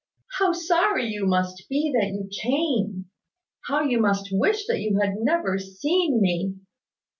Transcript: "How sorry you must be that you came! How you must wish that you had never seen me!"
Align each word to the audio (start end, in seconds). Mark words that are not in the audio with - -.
"How 0.39 0.51
sorry 0.51 1.05
you 1.09 1.27
must 1.27 1.69
be 1.69 1.91
that 1.93 2.07
you 2.07 2.27
came! 2.41 3.05
How 3.67 3.81
you 3.83 3.99
must 4.01 4.29
wish 4.31 4.65
that 4.65 4.79
you 4.81 4.97
had 4.99 5.17
never 5.17 5.59
seen 5.59 6.19
me!" 6.19 6.55